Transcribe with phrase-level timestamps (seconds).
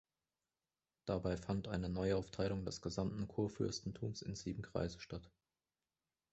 [1.05, 5.29] Dabei fand eine Neuaufteilung des gesamten Kurfürstentums in sieben Kreise statt.